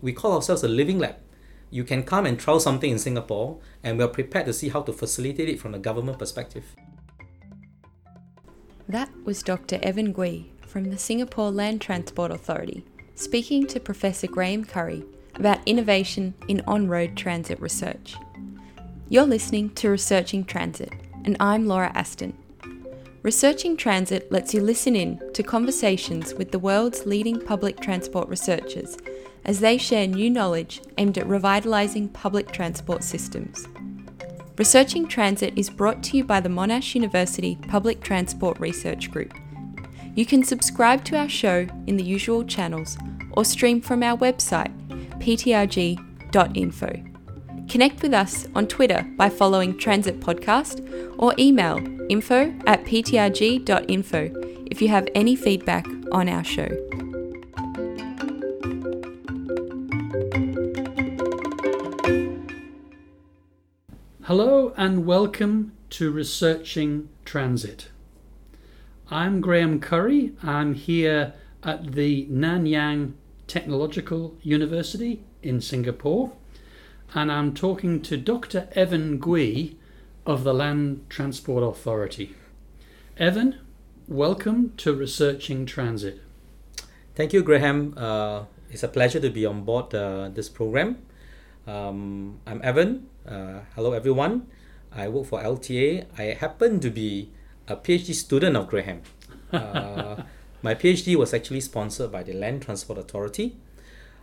[0.00, 1.16] We call ourselves a living lab.
[1.70, 4.92] You can come and trial something in Singapore, and we're prepared to see how to
[4.92, 6.64] facilitate it from a government perspective.
[8.88, 9.80] That was Dr.
[9.82, 12.84] Evan Gwee from the Singapore Land Transport Authority
[13.16, 18.14] speaking to Professor Graham Currie about innovation in on road transit research.
[19.08, 20.92] You're listening to Researching Transit,
[21.24, 22.38] and I'm Laura Aston.
[23.22, 28.96] Researching Transit lets you listen in to conversations with the world's leading public transport researchers
[29.48, 33.66] as they share new knowledge aimed at revitalising public transport systems.
[34.58, 39.32] Researching Transit is brought to you by the Monash University Public Transport Research Group.
[40.14, 42.98] You can subscribe to our show in the usual channels
[43.30, 44.76] or stream from our website,
[45.18, 47.04] ptrg.info.
[47.68, 51.78] Connect with us on Twitter by following Transit Podcast or email
[52.10, 54.30] info at ptrg.info
[54.70, 56.68] if you have any feedback on our show.
[64.28, 67.88] Hello and welcome to Researching Transit.
[69.10, 70.34] I'm Graham Currie.
[70.42, 73.14] I'm here at the Nanyang
[73.46, 76.32] Technological University in Singapore
[77.14, 78.68] and I'm talking to Dr.
[78.72, 79.78] Evan Gwee
[80.26, 82.34] of the Land Transport Authority.
[83.16, 83.58] Evan,
[84.06, 86.20] welcome to Researching Transit.
[87.14, 87.94] Thank you, Graham.
[87.96, 90.98] Uh, it's a pleasure to be on board uh, this program.
[91.66, 93.08] Um, I'm Evan.
[93.28, 94.46] Uh, hello, everyone.
[94.90, 96.06] I work for LTA.
[96.16, 97.30] I happen to be
[97.66, 99.02] a PhD student of Graham.
[99.52, 100.22] Uh,
[100.62, 103.58] my PhD was actually sponsored by the Land Transport Authority.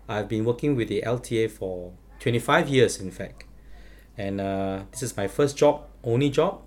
[0.10, 3.44] I've been working with the LTA for 25 years, in fact.
[4.18, 6.64] And uh, this is my first job, only job.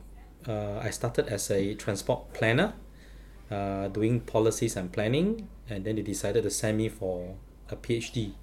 [0.46, 2.74] Uh, I started as a transport planner,
[3.50, 7.34] uh, doing policies and planning, and then they decided to send me for
[7.68, 8.34] a PhD.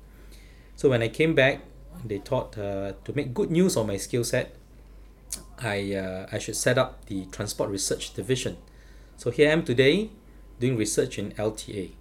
[0.75, 1.61] So when I came back,
[2.03, 4.55] they thought uh, to make good use of my skill set,
[5.59, 8.57] I, uh, I should set up the Transport Research Division.
[9.17, 10.09] So here I am today
[10.59, 11.91] doing research in LTA.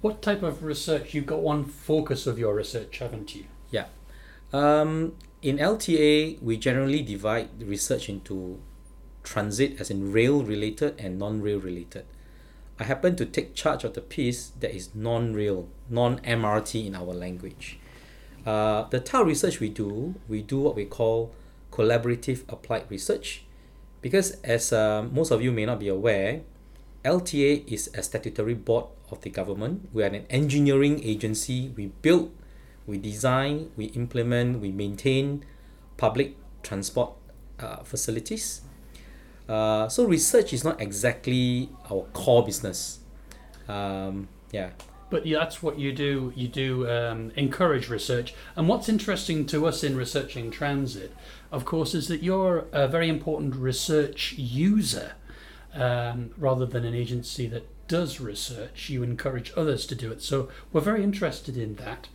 [0.00, 1.14] What type of research?
[1.14, 3.44] You've got one focus of your research, haven't you?
[3.70, 3.86] Yeah.
[4.52, 8.60] Um, in LTA, we generally divide the research into
[9.22, 12.04] transit as in rail related and non rail related.
[12.78, 16.94] I happen to take charge of the piece that is non rail, non MRT in
[16.94, 17.78] our language.
[18.46, 21.34] Uh, the type of research we do, we do what we call
[21.72, 23.44] collaborative applied research
[24.00, 26.42] because, as uh, most of you may not be aware,
[27.04, 29.88] LTA is a statutory board of the government.
[29.92, 31.72] We are an engineering agency.
[31.76, 32.30] We build,
[32.86, 35.44] we design, we implement, we maintain
[35.96, 37.12] public transport
[37.58, 38.62] uh, facilities.
[39.48, 43.00] Uh, so research is not exactly our core business.
[43.68, 44.70] Um, yeah.
[45.16, 46.30] But that's what you do.
[46.36, 48.34] You do um, encourage research.
[48.54, 51.16] And what's interesting to us in researching transit,
[51.50, 55.12] of course, is that you're a very important research user
[55.72, 58.90] um, rather than an agency that does research.
[58.90, 60.20] You encourage others to do it.
[60.20, 62.08] So we're very interested in that.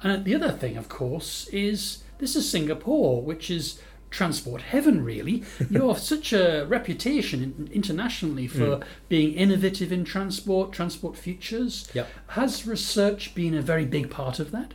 [0.00, 5.44] And the other thing, of course, is this is Singapore, which is transport heaven, really.
[5.70, 8.84] you have such a reputation internationally for mm.
[9.08, 11.88] being innovative in transport, transport futures.
[11.94, 12.08] Yep.
[12.28, 14.74] Has research been a very big part of that?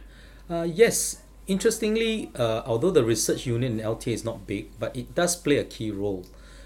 [0.49, 1.21] Uh, yes.
[1.45, 5.57] Interestingly, uh, although the research unit in LTA is not big, but it does play
[5.57, 6.25] a key role.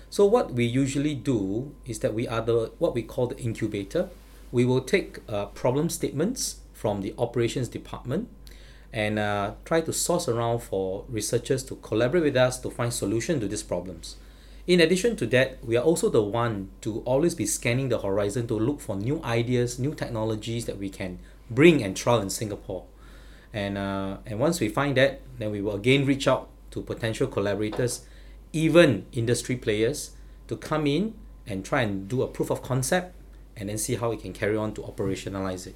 [0.09, 4.09] So what we usually do is that we are the what we call the incubator.
[4.51, 8.29] We will take uh, problem statements from the operations department
[8.97, 13.39] and uh, try to source around for researchers to collaborate with us to find solution
[13.39, 14.15] to these problems.
[14.65, 18.47] In addition to that, we are also the one to always be scanning the horizon
[18.47, 21.19] to look for new ideas, new technologies that we can
[21.51, 22.85] bring and trial in Singapore.
[23.53, 27.27] And, uh, and once we find that, then we will again reach out to potential
[27.27, 28.01] collaborators,
[28.51, 30.15] even industry players,
[30.47, 31.13] to come in
[31.45, 33.13] and try and do a proof of concept
[33.55, 35.75] and then see how we can carry on to operationalize it.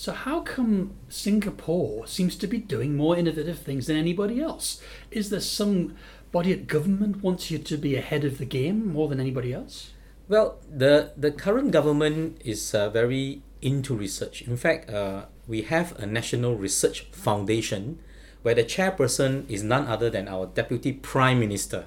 [0.00, 4.80] So how come Singapore seems to be doing more innovative things than anybody else?
[5.10, 5.94] Is there some
[6.32, 9.90] body at government wants you to be ahead of the game more than anybody else?
[10.26, 14.40] Well, the the current government is uh, very into research.
[14.40, 18.00] In fact, uh, we have a national research foundation
[18.40, 21.84] where the chairperson is none other than our deputy prime minister.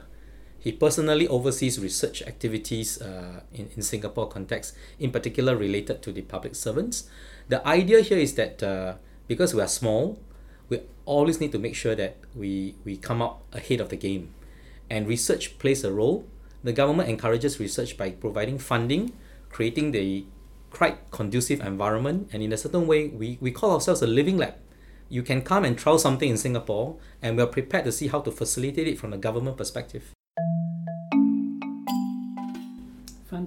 [0.59, 6.21] He personally oversees research activities uh, in, in Singapore context, in particular related to the
[6.21, 7.09] public servants.
[7.49, 8.95] The idea here is that uh,
[9.27, 10.19] because we are small,
[10.69, 14.33] we always need to make sure that we, we come up ahead of the game.
[14.89, 16.25] And research plays a role.
[16.63, 19.13] The government encourages research by providing funding,
[19.49, 20.25] creating the
[20.69, 24.55] quite conducive environment, and in a certain way, we, we call ourselves a living lab.
[25.13, 28.31] you can come and trial something in Singapore, and we're prepared to see how to
[28.31, 30.11] facilitate it from the government perspective.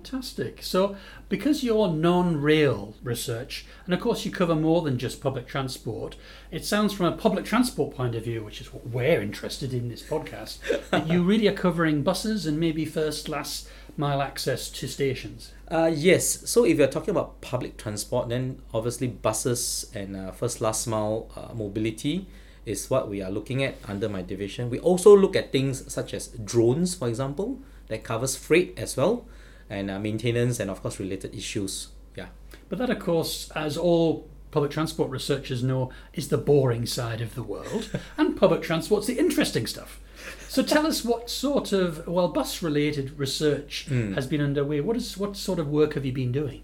[0.06, 0.62] Fantastic.
[0.62, 0.94] So,
[1.28, 6.14] because you're non rail research, and of course you cover more than just public transport,
[6.52, 9.88] it sounds from a public transport point of view, which is what we're interested in
[9.88, 10.58] this podcast,
[10.90, 15.50] that you really are covering buses and maybe first, last mile access to stations.
[15.66, 16.48] Uh, yes.
[16.48, 21.28] So if you're talking about public transport, then obviously buses and uh, first last mile
[21.34, 22.28] uh, mobility
[22.64, 24.70] is what we are looking at under my division.
[24.70, 27.58] We also look at things such as drones, for example,
[27.88, 29.26] that covers freight as well
[29.70, 31.88] and uh, maintenance and of course related issues.
[32.16, 32.26] Yeah.
[32.68, 37.34] But that, of course, as all public transport researchers know, is the boring side of
[37.34, 40.00] the world, and public transport's the interesting stuff.
[40.48, 44.14] So tell us what sort of well bus related research Mm.
[44.14, 44.80] has been underway.
[44.80, 46.62] What is what sort of work have you been doing?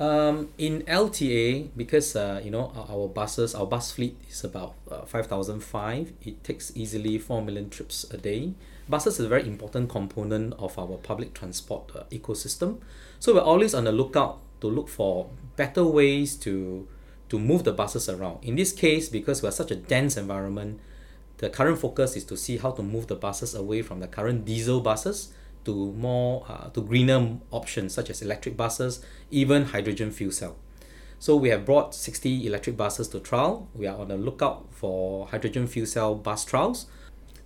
[0.00, 4.74] Um, in LTA, because uh, you know our, our buses, our bus fleet is about
[4.90, 6.12] uh, five thousand five.
[6.22, 8.54] It takes easily four million trips a day.
[8.90, 12.80] Buses is a very important component of our public transport uh, ecosystem.
[13.20, 16.88] So we're always on the lookout to look for better ways to
[17.28, 18.42] to move the buses around.
[18.42, 20.80] In this case, because we're such a dense environment,
[21.38, 24.44] the current focus is to see how to move the buses away from the current
[24.44, 25.32] diesel buses
[25.64, 30.56] to more uh, to greener options such as electric buses, even hydrogen fuel cell.
[31.20, 33.68] So we have brought 60 electric buses to trial.
[33.74, 36.86] We are on the lookout for hydrogen fuel cell bus trials.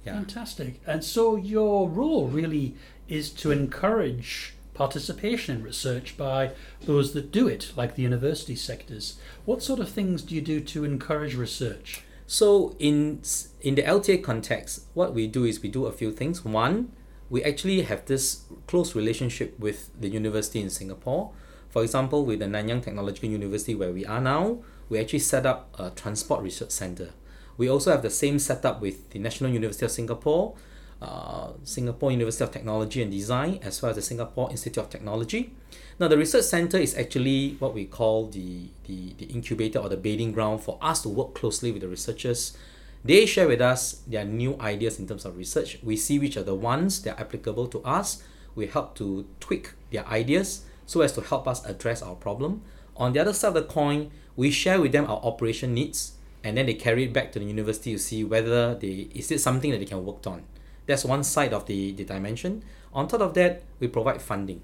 [0.05, 0.15] Yeah.
[0.15, 0.81] Fantastic.
[0.87, 2.75] And so your role really
[3.09, 6.51] is to encourage participation in research by
[6.83, 9.19] those that do it, like the university sectors.
[9.45, 12.03] What sort of things do you do to encourage research?
[12.27, 13.21] So in
[13.61, 16.45] in the LTA context, what we do is we do a few things.
[16.45, 16.93] One,
[17.31, 21.33] we actually have this close relationship with the university in Singapore.
[21.69, 24.59] For example, with the Nanyang Technological University where we are now,
[24.89, 27.11] we actually set up a transport research center.
[27.57, 30.55] We also have the same setup with the National University of Singapore,
[31.01, 35.53] uh, Singapore University of Technology and Design, as well as the Singapore Institute of Technology.
[35.99, 39.97] Now, the research center is actually what we call the, the, the incubator or the
[39.97, 42.57] bedding ground for us to work closely with the researchers.
[43.05, 45.79] They share with us their new ideas in terms of research.
[45.83, 48.23] We see which are the ones that are applicable to us.
[48.55, 52.63] We help to tweak their ideas so as to help us address our problem.
[52.97, 56.15] On the other side of the coin, we share with them our operation needs
[56.45, 59.41] and then they carry it back to the university to see whether they is it
[59.41, 60.45] something that they can work on.
[60.87, 62.63] That's one side of the, the dimension.
[62.93, 64.61] On top of that, we provide funding.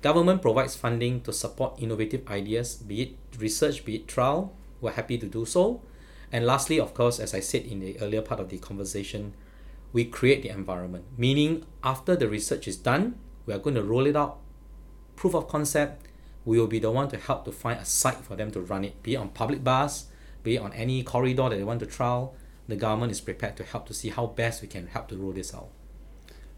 [0.00, 4.52] Government provides funding to support innovative ideas, be it research, be it trial.
[4.80, 5.82] We're happy to do so.
[6.30, 9.34] And lastly, of course, as I said in the earlier part of the conversation,
[9.92, 11.04] we create the environment.
[11.16, 14.38] Meaning, after the research is done, we are going to roll it out,
[15.16, 16.06] proof of concept.
[16.44, 18.84] We will be the one to help to find a site for them to run
[18.84, 20.06] it, be it on public bus,
[20.44, 22.34] be it on any corridor that they want to trial.
[22.68, 25.32] The government is prepared to help to see how best we can help to roll
[25.32, 25.70] this out.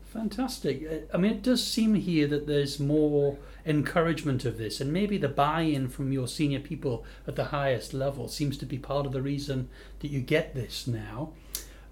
[0.05, 0.87] Fantastic.
[0.88, 5.19] Uh, I mean, it does seem here that there's more encouragement of this, and maybe
[5.19, 9.06] the buy in from your senior people at the highest level seems to be part
[9.06, 9.69] of the reason
[10.00, 11.33] that you get this now.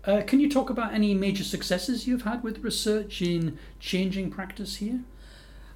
[0.05, 4.76] Uh, can you talk about any major successes you've had with research in changing practice
[4.76, 5.00] here?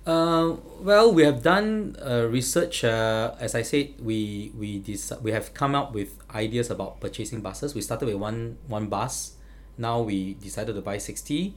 [0.08, 2.82] Uh, well, we have done uh, research.
[2.82, 7.42] Uh, as I said, we we dec- we have come up with ideas about purchasing
[7.42, 7.74] buses.
[7.74, 9.36] We started with one one bus.
[9.76, 11.52] Now we decided to buy sixty,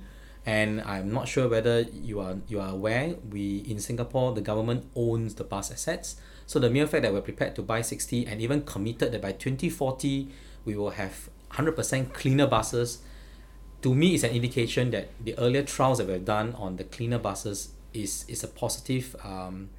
[0.45, 3.15] and I'm not sure whether you are you are aware.
[3.31, 6.19] We in Singapore, the government owns the bus assets.
[6.45, 9.31] So the mere fact that we're prepared to buy sixty and even committed that by
[9.31, 10.27] twenty forty
[10.65, 12.99] we will have hundred percent cleaner buses
[13.81, 17.17] to me is an indication that the earlier trials that we've done on the cleaner
[17.17, 19.69] buses is is a positive um,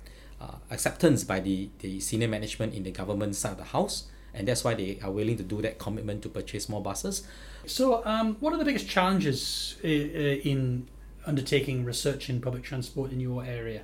[0.40, 4.48] uh, acceptance by the, the senior management in the government side of the house and
[4.48, 7.26] that's why they are willing to do that commitment to purchase more buses.
[7.66, 10.88] So, um, what are the biggest challenges uh, uh, in
[11.26, 13.82] undertaking research in public transport in your area?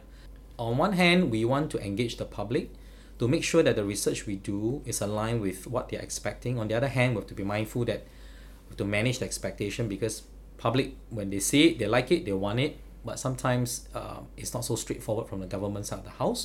[0.58, 2.70] on one hand we want to engage the public
[3.18, 6.58] to make sure that the research we do is aligned with what they're expecting.
[6.58, 8.02] On the other hand we have to be mindful that
[8.66, 10.22] we have to manage the expectation because
[10.56, 12.78] public when they see it they like it they want it
[13.08, 16.42] but sometimes uh, it's not so straightforward from the government side of the house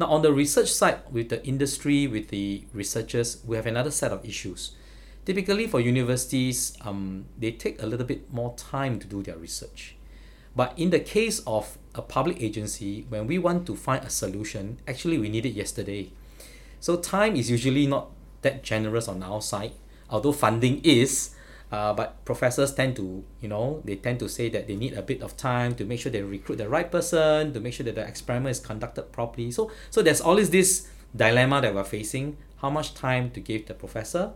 [0.00, 4.10] now on the research side with the industry with the researchers we have another set
[4.12, 4.60] of issues
[5.24, 9.96] typically for universities um, they take a little bit more time to do their research
[10.56, 14.78] but in the case of a public agency, when we want to find a solution,
[14.86, 16.12] actually we need it yesterday.
[16.80, 18.10] So time is usually not
[18.42, 19.72] that generous on our side,
[20.10, 21.33] although funding is.
[21.74, 25.02] Uh, but professors tend to, you know, they tend to say that they need a
[25.02, 27.96] bit of time to make sure they recruit the right person, to make sure that
[27.96, 29.50] the experiment is conducted properly.
[29.50, 33.74] So, so there's always this dilemma that we're facing: how much time to give the
[33.74, 34.30] professor,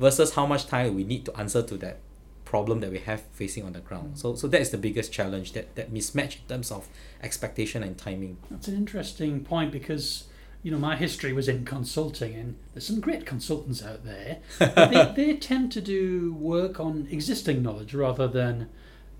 [0.00, 1.98] versus how much time we need to answer to that
[2.44, 4.18] problem that we have facing on the ground.
[4.18, 6.88] So so that is the biggest challenge that that mismatch in terms of
[7.22, 8.38] expectation and timing.
[8.50, 10.24] That's an interesting point because
[10.62, 14.38] you know my history was in consulting and there's some great consultants out there.
[14.58, 18.68] But they, they tend to do work on existing knowledge rather than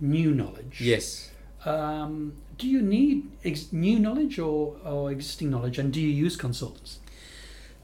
[0.01, 0.81] new knowledge.
[0.81, 1.31] Yes.
[1.65, 6.37] Um, do you need ex- new knowledge or, or existing knowledge, and do you use
[6.37, 6.99] consultants?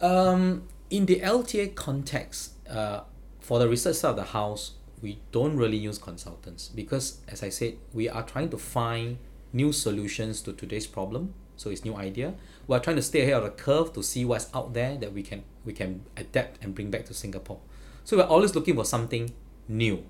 [0.00, 3.00] Um, in the LTA context, uh,
[3.40, 7.50] for the research side of the house, we don't really use consultants because, as I
[7.50, 9.18] said, we are trying to find
[9.52, 11.34] new solutions to today's problem.
[11.58, 12.34] So it's new idea.
[12.66, 15.12] We are trying to stay ahead of the curve to see what's out there that
[15.12, 17.58] we can we can adapt and bring back to Singapore.
[18.04, 19.34] So we're always looking for something
[19.68, 20.04] new.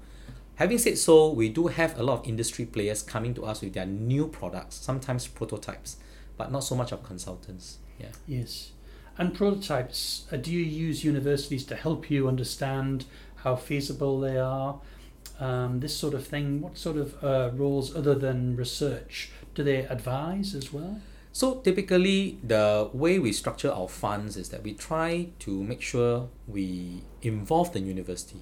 [0.57, 3.73] Having said so, we do have a lot of industry players coming to us with
[3.73, 5.97] their new products, sometimes prototypes,
[6.37, 7.78] but not so much of consultants.
[7.99, 8.09] Yeah.
[8.26, 8.73] Yes.
[9.17, 14.81] And prototypes, uh, do you use universities to help you understand how feasible they are?
[15.40, 16.61] Um, this sort of thing.
[16.61, 21.00] What sort of uh, roles, other than research, do they advise as well?
[21.38, 26.30] So typically, the way we structure our funds is that we try to make sure
[26.49, 28.40] we involve the university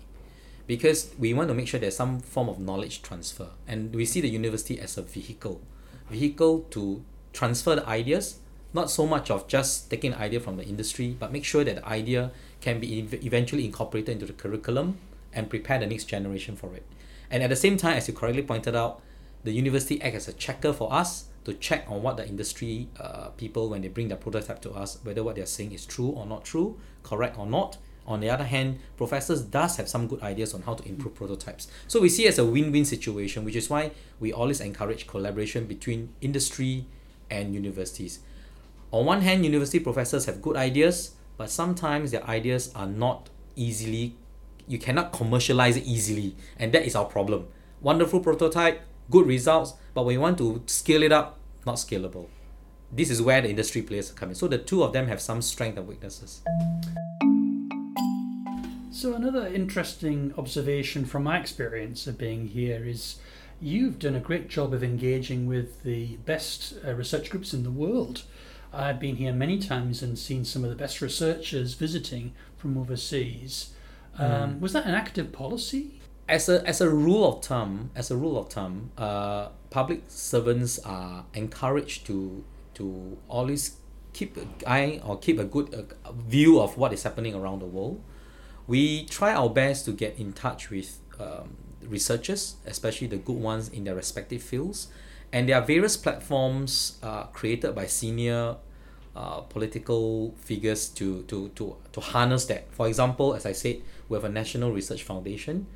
[0.67, 3.49] because we want to make sure there's some form of knowledge transfer.
[3.69, 5.61] And we see the university as a vehicle
[6.09, 8.39] vehicle to transfer the ideas
[8.73, 11.77] not so much of just taking an idea from the industry but make sure that
[11.77, 12.31] the idea
[12.63, 14.97] can be ev- eventually incorporated into the curriculum
[15.35, 16.87] and prepare the next generation for it.
[17.31, 19.03] And at the same time as you correctly pointed out
[19.45, 23.29] the university acts as a checker for us to check on what the industry uh,
[23.31, 26.27] people when they bring their prototype to us whether what they're saying is true or
[26.27, 30.55] not true correct or not on the other hand, professors does have some good ideas
[30.55, 31.67] on how to improve prototypes.
[31.89, 36.11] So we see as a win-win situation, which is why we always encourage collaboration between
[36.21, 36.87] industry
[37.29, 38.21] and universities.
[38.93, 44.15] On one hand, university professors have good ideas, but sometimes their ideas are not easily
[44.69, 47.47] you cannot commercialize it easily, and that is our problem.
[47.81, 52.29] Wonderful prototype, good results, but when you want to scale it up, not scalable.
[52.93, 54.35] This is where the industry players come in.
[54.35, 56.43] So the two of them have some strengths and weaknesses.
[58.91, 63.17] So another interesting observation from my experience of being here is
[63.61, 67.71] you've done a great job of engaging with the best uh, research groups in the
[67.71, 68.23] world.
[68.73, 73.75] I've been here many times and seen some of the best researchers visiting from overseas.
[74.19, 76.01] Um, Was that an active policy?
[76.29, 80.79] As a as a rule of thumb, as a rule of thumb, uh, public servants
[80.81, 83.77] are encouraged to to always
[84.13, 87.67] keep an eye or keep a good uh, view of what is happening around the
[87.67, 88.03] world.
[88.67, 93.69] We try our best to get in touch with um, researchers, especially the good ones
[93.69, 94.89] in their respective fields,
[95.33, 98.57] and there are various platforms uh, created by senior
[99.15, 102.71] uh, political figures to, to, to, to harness that.
[102.73, 105.67] For example, as I said, we have a National Research Foundation,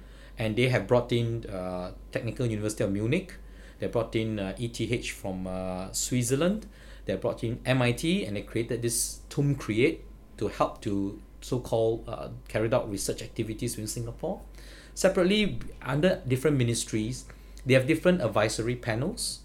[0.41, 3.35] and they have brought in uh, Technical University of Munich.
[3.79, 6.67] They brought in uh, ETH from uh, Switzerland.
[7.05, 10.03] They brought in MIT, and they created this TUM Create
[10.39, 14.41] to help to so-called uh, carried out research activities in Singapore.
[14.95, 17.27] Separately, under different ministries,
[17.67, 19.41] they have different advisory panels.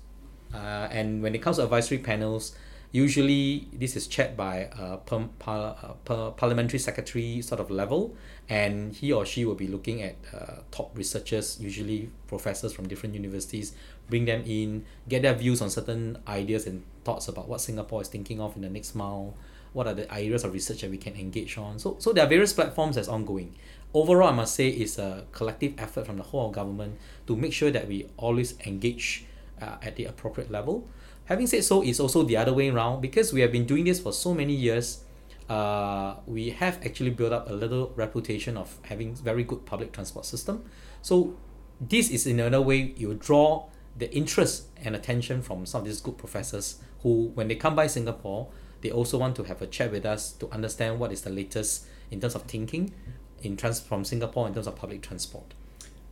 [0.54, 2.56] Uh, and when it comes to advisory panels,
[2.96, 5.76] usually this is chaired by a per, par,
[6.06, 8.16] per parliamentary secretary sort of level,
[8.48, 13.14] and he or she will be looking at uh, top researchers, usually professors from different
[13.14, 13.74] universities,
[14.10, 18.08] bring them in, get their views on certain ideas and thoughts about what Singapore is
[18.08, 19.34] thinking of in the next mile,
[19.74, 21.78] what are the areas of research that we can engage on.
[21.78, 23.56] So, so there are various platforms that's ongoing.
[23.94, 26.98] Overall, I must say it's a collective effort from the whole government
[27.28, 29.26] to make sure that we always engage
[29.62, 30.88] uh, at the appropriate level.
[31.26, 34.00] Having said so, it's also the other way around because we have been doing this
[34.00, 35.04] for so many years.
[35.50, 40.26] Uh, we have actually built up a little reputation of having very good public transport
[40.26, 40.64] system.
[41.02, 41.36] So
[41.82, 43.68] this is in another way you draw
[43.98, 47.88] the interest and attention from some of these good professors who, when they come by
[47.88, 48.50] Singapore,
[48.82, 51.86] they also want to have a chat with us to understand what is the latest
[52.12, 52.94] in terms of thinking
[53.42, 55.54] in trans from Singapore in terms of public transport.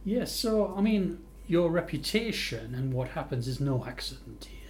[0.06, 4.63] Yes, so I mean, your reputation and what happens is no accident here.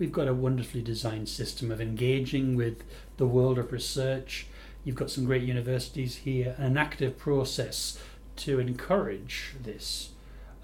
[0.00, 2.84] We've got a wonderfully designed system of engaging with
[3.18, 4.46] the world of research.
[4.82, 8.00] You've got some great universities here, an active process
[8.36, 10.12] to encourage this.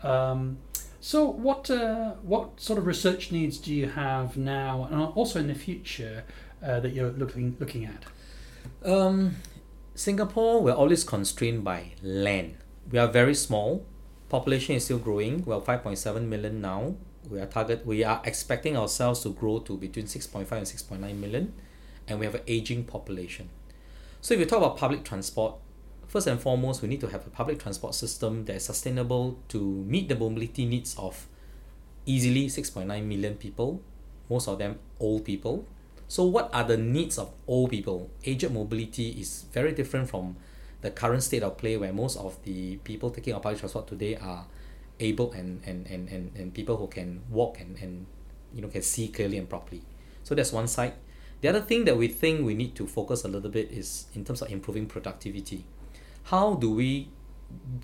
[0.03, 0.57] Um,
[1.01, 5.49] so, what uh, what sort of research needs do you have now, and also in
[5.49, 6.25] the future,
[6.65, 8.91] uh, that you're looking looking at?
[8.91, 9.37] Um,
[9.95, 12.57] Singapore, we're always constrained by land.
[12.91, 13.85] We are very small.
[14.31, 15.45] Population is still growing.
[15.45, 16.95] We're 5.7 million now.
[17.29, 17.85] We are target.
[17.85, 21.53] We are expecting ourselves to grow to between 6.5 and 6.9 million,
[22.07, 23.49] and we have an aging population.
[24.21, 25.57] So if you talk about public transport,
[26.07, 29.61] first and foremost, we need to have a public transport system that is sustainable to
[29.61, 31.27] meet the mobility needs of
[32.07, 33.83] easily 6.9 million people,
[34.31, 35.67] most of them old people.
[36.09, 38.11] So, what are the needs of old people?
[38.25, 40.37] Aged mobility is very different from
[40.83, 44.15] the current state of play where most of the people taking our public transport today
[44.17, 44.47] are
[45.01, 48.07] able and, and, and, and, and people who can walk and, and
[48.55, 49.83] you know can see clearly and properly.
[50.23, 50.95] So that's one side.
[51.41, 54.25] The other thing that we think we need to focus a little bit is in
[54.25, 55.65] terms of improving productivity.
[56.25, 57.09] How do we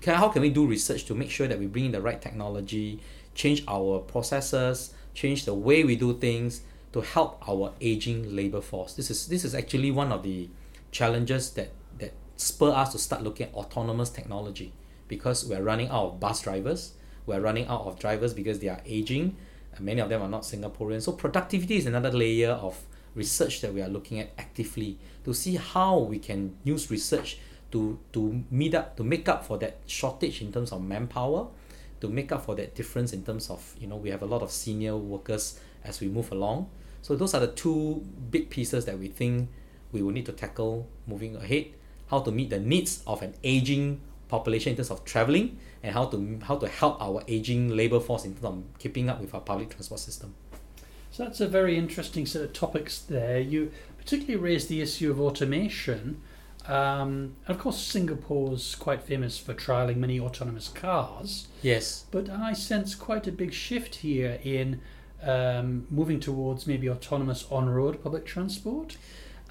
[0.01, 2.21] can, how can we do research to make sure that we bring in the right
[2.21, 2.99] technology,
[3.33, 6.61] change our processes, change the way we do things
[6.93, 8.93] to help our aging labor force.
[8.93, 10.49] This is this is actually one of the
[10.91, 14.73] challenges that that spur us to start looking at autonomous technology
[15.07, 16.93] because we're running out of bus drivers,
[17.25, 19.35] we're running out of drivers because they are aging,
[19.75, 21.01] and many of them are not Singaporean.
[21.01, 22.79] So productivity is another layer of
[23.15, 27.37] research that we are looking at actively to see how we can use research
[27.71, 31.47] to to meet up to make up for that shortage in terms of manpower
[32.01, 34.41] to make up for that difference in terms of you know we have a lot
[34.41, 36.69] of senior workers as we move along
[37.01, 39.49] so those are the two big pieces that we think
[39.91, 41.65] we will need to tackle moving ahead
[42.07, 43.99] how to meet the needs of an aging
[44.35, 45.47] population in terms of traveling
[45.83, 49.17] and how to how to help our aging labor force in terms of keeping up
[49.21, 50.29] with our public transport system
[51.11, 53.39] So that's a very interesting set of topics there.
[53.53, 53.71] You
[54.01, 56.03] particularly raised the issue of automation.
[56.79, 62.95] Um, of course, Singapore's quite famous for trialing many autonomous cars, yes but I sense
[62.95, 64.79] quite a big shift here in
[65.33, 68.97] um, moving towards maybe autonomous on road public transport.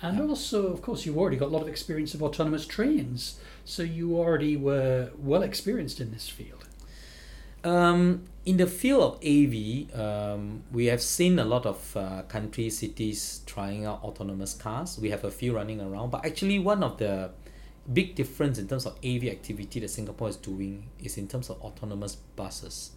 [0.02, 3.84] And also, of course, you've already got a lot of experience of autonomous trains, so
[3.84, 6.66] you already were well experienced in this field.
[7.62, 12.78] Um, in the field of AV, um, we have seen a lot of uh, countries,
[12.78, 14.98] cities trying out autonomous cars.
[14.98, 17.30] We have a few running around, but actually, one of the
[17.92, 21.60] big difference in terms of AV activity that Singapore is doing is in terms of
[21.62, 22.90] autonomous buses.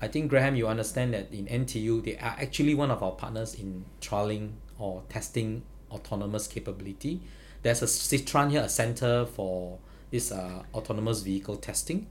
[0.00, 3.54] I think Graham, you understand that in NTU, they are actually one of our partners
[3.54, 7.20] in trialing or testing autonomous capability.
[7.62, 9.78] There's a CETRAN here, a center for
[10.10, 12.06] this uh, autonomous vehicle testing.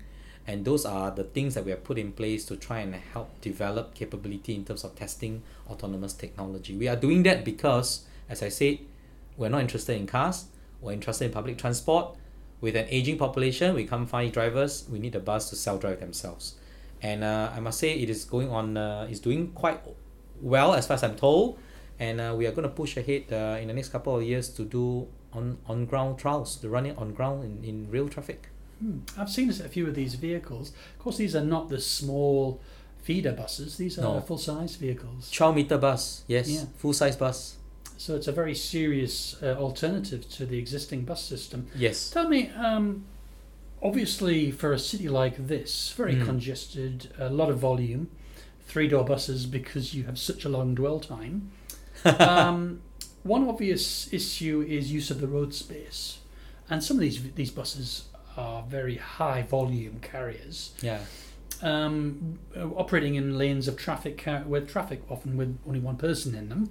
[0.47, 3.41] And those are the things that we have put in place to try and help
[3.41, 6.75] develop capability in terms of testing autonomous technology.
[6.75, 8.79] We are doing that because as i said
[9.37, 10.45] we're not interested in cars.
[10.81, 12.15] We're interested in public transport.
[12.61, 14.85] With an aging population we can't find drivers.
[14.89, 16.55] We need a bus to self-drive themselves.
[17.01, 19.79] And uh, i must say it is going on uh, is doing quite
[20.41, 21.57] well as far as i'm told
[21.99, 24.49] and uh, we are going to push ahead uh, in the next couple of years
[24.49, 28.49] to do on on ground trials to run it on ground in, in real traffic
[28.79, 28.99] Hmm.
[29.17, 30.73] I've seen a few of these vehicles.
[30.97, 32.59] Of course, these are not the small
[33.03, 33.77] feeder buses.
[33.77, 34.19] These are No.
[34.19, 35.31] full size vehicles.
[35.31, 36.65] 12 meter bus yes Yeah.
[36.77, 37.55] full size bus
[37.97, 41.67] So it's a very serious uh, alternative to the existing bus system.
[41.73, 43.05] yes Tell me, um,
[43.81, 46.25] obviously, for a city like this, very Mm.
[46.25, 48.07] congested, a lot of volume,
[48.67, 51.51] three door buses because you have such a long dwell time.
[52.05, 52.81] Um,
[53.23, 56.19] one obvious issue is use of the road space,
[56.69, 58.05] and some of these these buses
[58.37, 60.99] are very high volume carriers, yeah
[61.61, 66.49] um, uh, operating in lanes of traffic with traffic often with only one person in
[66.49, 66.69] them,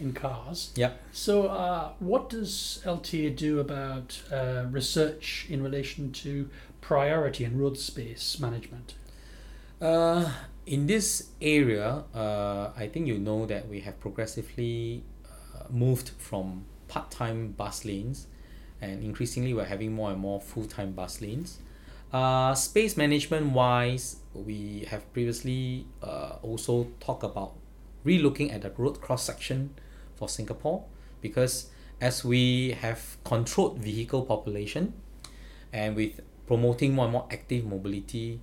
[0.00, 0.72] in cars.
[0.76, 1.00] Yep.
[1.12, 6.48] So, uh, what does LTA do about uh, research in relation to
[6.80, 8.94] priority and road space management?
[9.80, 10.32] Uh,
[10.66, 16.64] in this area, uh, I think you know that we have progressively uh, moved from
[16.88, 18.26] part-time bus lanes,
[18.80, 21.58] and increasingly we're having more and more full-time bus lanes.
[22.12, 27.54] Uh, space management wise, we have previously uh, also talked about
[28.04, 29.74] relooking at the road cross section
[30.16, 30.84] for Singapore
[31.20, 31.70] because
[32.00, 34.92] as we have controlled vehicle population
[35.72, 38.40] and with promoting more and more active mobility,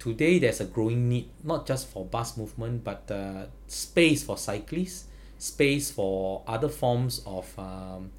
[0.00, 5.04] today there's a growing need not just for bus movement but uh, space for cyclists,
[5.38, 8.10] space for other forms of um,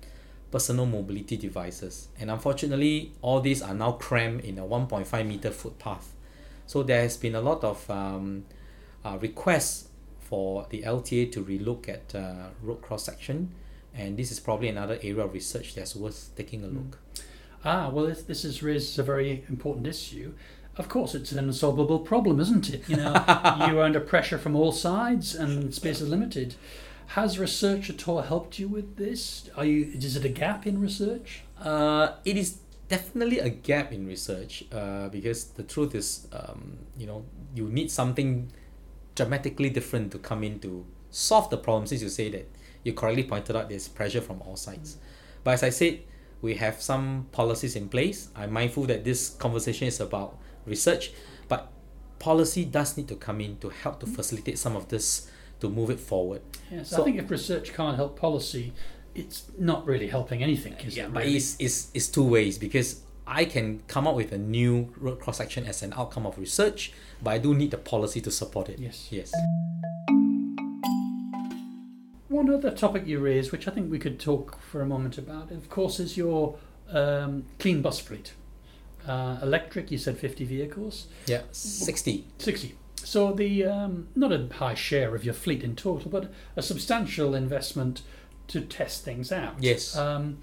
[0.51, 2.09] personal mobility devices.
[2.19, 6.13] And unfortunately, all these are now crammed in a 1.5 meter footpath.
[6.67, 8.45] So there has been a lot of um,
[9.03, 9.89] uh, requests
[10.19, 13.53] for the LTA to relook at uh, road cross section,
[13.93, 16.99] and this is probably another area of research that's worth taking a look.
[17.65, 20.33] Ah, well, this, this has raised a very important issue.
[20.77, 22.87] Of course, it's an unsolvable problem, isn't it?
[22.87, 23.13] You know,
[23.67, 26.55] you are under pressure from all sides, and space is limited.
[27.07, 29.49] Has research at all helped you with this?
[29.57, 29.91] Are you?
[29.93, 31.43] Is it a gap in research?
[31.59, 37.05] Uh, it is definitely a gap in research uh, because the truth is, um, you
[37.07, 38.51] know, you need something
[39.15, 41.85] dramatically different to come in to solve the problem.
[41.85, 42.47] Since you say that
[42.83, 44.97] you correctly pointed out there's pressure from all sides,
[45.43, 45.99] but as I said,
[46.41, 48.29] We have some policies in place.
[48.35, 51.11] I'm mindful that this conversation is about research,
[51.47, 51.71] but
[52.19, 55.89] policy does need to come in to help to facilitate some of this to move
[55.89, 56.41] it forward.
[56.71, 58.73] Yes, So- I think if research can't help policy,
[59.13, 61.13] it's not really helping anything, is yeah, it?
[61.13, 61.35] but really?
[61.37, 65.37] it's, it's, it's two ways because I can come up with a new road cross
[65.37, 68.79] section as an outcome of research, but I do need the policy to support it.
[68.79, 69.07] Yes.
[69.11, 69.31] Yes.
[72.27, 75.51] One other topic you raised, which I think we could talk for a moment about,
[75.51, 76.57] of course, is your
[76.89, 78.33] um, clean bus fleet.
[79.07, 81.41] Uh, electric, you said 50 vehicles, Yeah.
[81.51, 82.25] 60.
[82.37, 82.75] 60.
[83.03, 87.33] So the um, not a high share of your fleet in total, but a substantial
[87.33, 88.03] investment
[88.49, 89.55] to test things out.
[89.59, 89.95] Yes.
[89.97, 90.37] Um,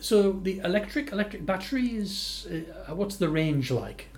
[0.00, 2.48] so the electric electric battery is
[2.88, 4.08] uh, what's the range like?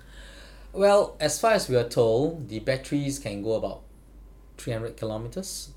[0.73, 3.83] Well, as far as we are told, the batteries can go about
[4.57, 5.71] 300 kilometers.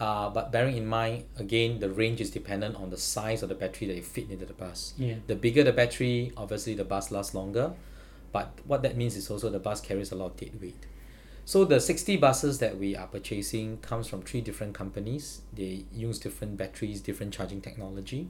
[0.00, 3.54] Uh, but bearing in mind, again, the range is dependent on the size of the
[3.54, 4.94] battery that you fit into the bus.
[4.96, 5.16] Yeah.
[5.26, 7.74] The bigger the battery, obviously the bus lasts longer.
[8.32, 10.86] But what that means is also the bus carries a lot of dead weight.
[11.44, 15.42] So the 60 buses that we are purchasing comes from three different companies.
[15.52, 18.28] They use different batteries, different charging technology.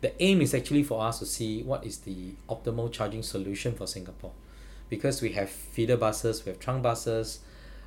[0.00, 3.86] The aim is actually for us to see what is the optimal charging solution for
[3.86, 4.32] Singapore.
[4.88, 7.40] Because we have feeder buses, we have trunk buses,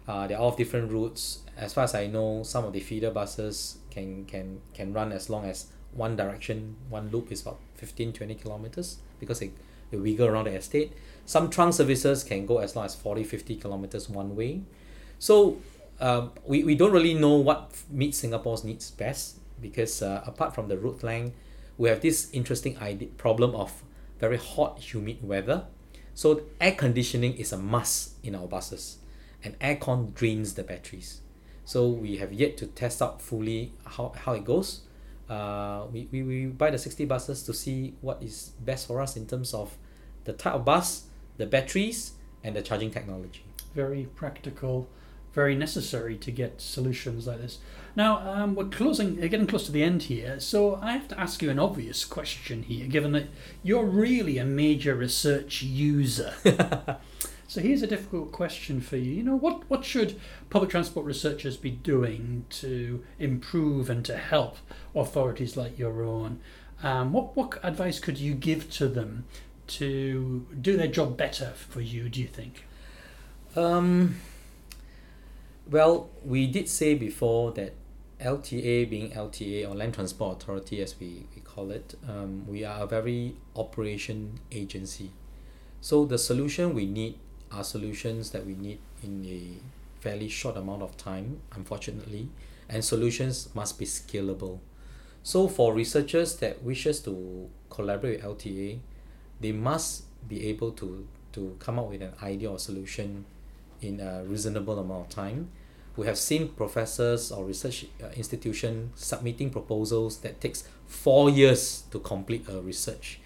[0.08, 1.40] uh, they're all different routes.
[1.58, 5.30] As far as I know, some of the feeder buses can can can run as
[5.30, 9.52] long as one direction, one loop is about 15, 20 kilometers because they,
[9.92, 10.94] they wiggle around the estate.
[11.26, 14.62] Some trunk services can go as long as 40, 50 kilometers one way.
[15.20, 15.58] So
[16.00, 20.68] um, we, we don't really know what meets Singapore's needs best because uh, apart from
[20.68, 21.36] the route length,
[21.78, 23.84] we have this interesting idea, problem of
[24.20, 25.66] very hot, humid weather.
[26.14, 28.98] So air conditioning is a must in our buses,
[29.46, 31.22] and aircon drains the batteries.
[31.64, 34.82] So we have yet to test out fully how, how it goes.
[35.30, 39.16] Uh, we, we, we buy the 60 buses to see what is best for us
[39.16, 39.78] in terms of
[40.26, 41.06] the type of bus,
[41.38, 43.44] the batteries, and the charging technology.
[43.74, 44.88] Very practical,
[45.34, 47.60] very necessary to get solutions like this.
[47.96, 50.40] Now um, we're closing, uh, getting close to the end here.
[50.40, 53.28] So I have to ask you an obvious question here, given that
[53.64, 56.34] you're really a major research user.
[57.56, 59.14] So here's a difficult question for you.
[59.14, 64.58] You know, what, what should public transport researchers be doing to improve and to help
[64.94, 66.42] authorities like your own?
[66.84, 69.24] Um, what, what advice could you give to them
[69.68, 72.66] to do their job better for you, do you think?
[73.56, 74.18] Um,
[75.72, 77.74] well, we did say before that
[78.20, 82.84] LTA, being LTA or Land Transport Authority as we, we call it, um, we are
[82.84, 85.12] a very operation agency.
[85.80, 87.20] So the solution we need
[87.56, 92.30] are solutions that we need in a fairly short amount of time, unfortunately,
[92.70, 94.60] and solutions must be scalable.
[95.24, 98.80] So for researchers that wishes to collaborate with LTA,
[99.40, 103.26] they must be able to, to come up with an idea or solution
[103.82, 105.50] in a reasonable amount of time.
[105.96, 112.00] We have seen professors or research uh, institution submitting proposals that takes four years to
[112.00, 113.20] complete a research.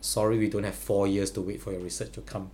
[0.00, 2.50] Sorry, we don't have four years to wait for your research to come.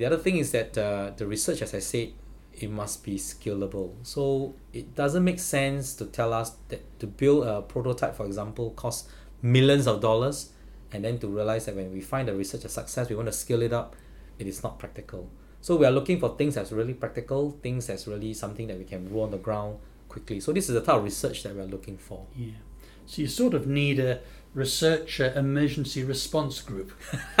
[0.00, 2.12] The other thing is that uh, the research, as I said,
[2.54, 3.92] it must be scalable.
[4.02, 8.70] So it doesn't make sense to tell us that to build a prototype, for example,
[8.70, 9.10] costs
[9.42, 10.52] millions of dollars,
[10.90, 13.32] and then to realize that when we find the research a success, we want to
[13.32, 13.94] scale it up,
[14.38, 15.28] it is not practical.
[15.60, 18.84] So we are looking for things that's really practical, things that's really something that we
[18.84, 20.40] can roll on the ground quickly.
[20.40, 22.24] So this is the type of research that we're looking for.
[22.34, 22.52] Yeah.
[23.04, 24.20] So you sort of need a
[24.54, 26.90] researcher emergency response group.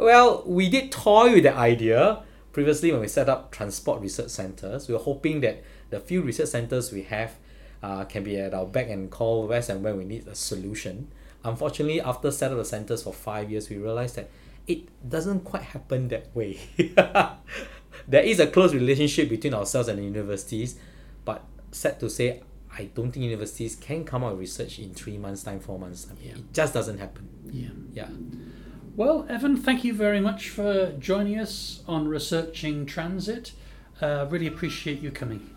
[0.00, 4.88] Well, we did toy with the idea previously when we set up transport research centers.
[4.88, 7.36] We were hoping that the few research centers we have
[7.82, 11.08] uh, can be at our back and call whereas and when we need a solution.
[11.44, 14.30] Unfortunately, after set up the centers for five years, we realized that
[14.66, 16.58] it doesn't quite happen that way.
[18.08, 20.76] there is a close relationship between ourselves and the universities,
[21.26, 25.18] but sad to say, I don't think universities can come out with research in three
[25.18, 26.16] months' time, four months' time.
[26.22, 26.32] Yeah.
[26.32, 27.28] It just doesn't happen.
[27.50, 27.68] Yeah.
[27.92, 28.08] Yeah.
[28.96, 33.52] Well, Evan, thank you very much for joining us on Researching Transit.
[34.00, 35.48] Uh, really appreciate you coming.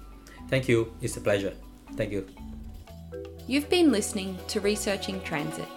[0.50, 0.94] Thank you.
[1.02, 1.54] It's a pleasure.
[1.96, 2.28] Thank you.
[3.48, 5.68] You've been listening to Researching Transit,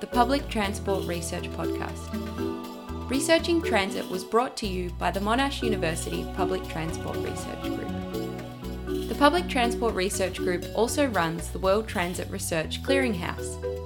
[0.00, 3.10] the public transport research podcast.
[3.10, 9.08] Researching Transit was brought to you by the Monash University Public Transport Research Group.
[9.08, 13.77] The Public Transport Research Group also runs the World Transit Research Clearinghouse,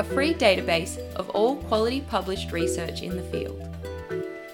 [0.00, 3.60] a free database of all quality published research in the field.